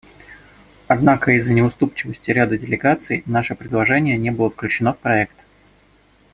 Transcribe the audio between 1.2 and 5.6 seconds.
из-за неуступчивости ряда делегаций наше предложение не было включено в проект.